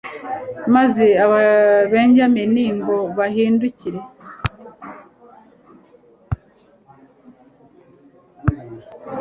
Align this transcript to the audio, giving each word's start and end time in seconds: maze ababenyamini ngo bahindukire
maze 0.75 1.05
ababenyamini 1.25 2.65
ngo 2.77 2.97
bahindukire 3.17 3.99